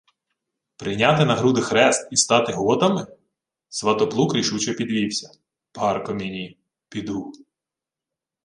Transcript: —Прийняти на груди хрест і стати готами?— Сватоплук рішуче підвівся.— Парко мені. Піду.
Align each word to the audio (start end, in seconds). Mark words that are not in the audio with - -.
—Прийняти 0.77 1.25
на 1.25 1.35
груди 1.35 1.61
хрест 1.61 2.07
і 2.11 2.15
стати 2.17 2.53
готами?— 2.53 3.07
Сватоплук 3.69 4.35
рішуче 4.35 4.73
підвівся.— 4.73 5.31
Парко 5.71 6.13
мені. 6.13 6.57
Піду. 6.89 7.33